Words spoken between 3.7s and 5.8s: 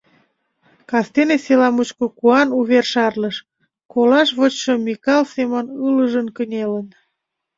колаш вочшо Микал Семон